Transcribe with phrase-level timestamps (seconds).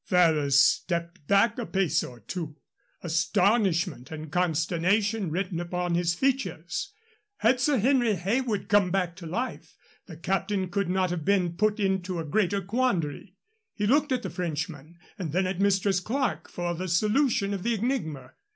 [0.03, 2.55] Ferrers stepped back a pace or two,
[3.03, 6.91] astonishment and consternation written upon his features.
[7.37, 9.75] Had Sir Henry Heywood come back to life,
[10.07, 13.35] the Captain could not have been put into a greater quandary.
[13.75, 17.75] He looked at the Frenchman and then at Mistress Clerke for the solution of the
[17.75, 18.31] enigma.